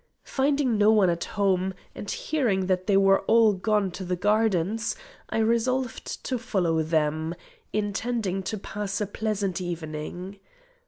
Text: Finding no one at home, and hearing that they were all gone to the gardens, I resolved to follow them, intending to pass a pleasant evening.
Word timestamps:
Finding 0.25 0.79
no 0.79 0.91
one 0.91 1.11
at 1.11 1.25
home, 1.25 1.75
and 1.93 2.09
hearing 2.09 2.65
that 2.65 2.87
they 2.87 2.97
were 2.97 3.19
all 3.27 3.53
gone 3.53 3.91
to 3.91 4.03
the 4.03 4.15
gardens, 4.15 4.95
I 5.29 5.37
resolved 5.37 6.23
to 6.23 6.39
follow 6.39 6.81
them, 6.81 7.35
intending 7.71 8.41
to 8.41 8.57
pass 8.57 8.99
a 8.99 9.05
pleasant 9.05 9.61
evening. 9.61 10.39